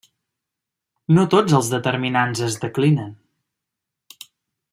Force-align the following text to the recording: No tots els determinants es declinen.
No 1.17 1.25
tots 1.35 1.57
els 1.59 1.69
determinants 1.75 2.41
es 2.49 2.59
declinen. 2.67 3.15